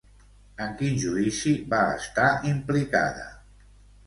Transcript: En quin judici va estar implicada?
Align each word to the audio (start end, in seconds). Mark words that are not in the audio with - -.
En 0.63 0.71
quin 0.79 0.97
judici 1.03 1.53
va 1.75 1.83
estar 1.99 2.27
implicada? 2.53 3.29